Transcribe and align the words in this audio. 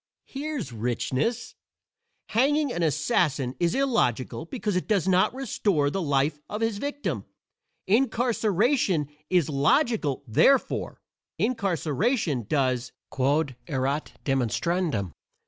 Here's 0.25 0.73
richness! 0.73 1.53
Hanging 2.29 2.73
an 2.73 2.81
assassin 2.81 3.53
is 3.59 3.75
illogical 3.75 4.45
because 4.45 4.75
it 4.75 4.87
does 4.87 5.07
not 5.07 5.31
restore 5.31 5.91
the 5.91 6.01
life 6.01 6.39
of 6.49 6.61
his 6.61 6.79
victim; 6.79 7.25
incarceration 7.85 9.09
is 9.29 9.47
logical; 9.47 10.23
therefore, 10.27 10.99
incarceration 11.37 12.47
does 12.49 12.91
_quod, 13.11 13.53
erat 13.67 14.13
demonstrandum. 14.25 15.11